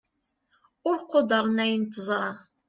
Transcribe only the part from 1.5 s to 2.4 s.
ayen teẓṛa